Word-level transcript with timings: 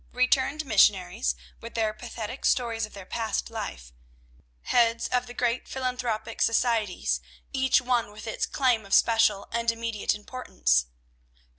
Returned 0.13 0.65
missionaries, 0.65 1.35
with 1.59 1.75
their 1.75 1.93
pathetic 1.93 2.43
stories 2.43 2.87
of 2.87 2.93
their 2.93 3.05
past 3.05 3.51
life. 3.51 3.93
Heads 4.63 5.07
of 5.09 5.27
the 5.27 5.33
great 5.35 5.67
philanthropic 5.67 6.41
societies, 6.41 7.21
each 7.53 7.81
one 7.81 8.11
with 8.11 8.25
its 8.25 8.47
claim 8.47 8.83
of 8.83 8.95
special 8.95 9.47
and 9.51 9.69
immediate 9.69 10.15
importance. 10.15 10.87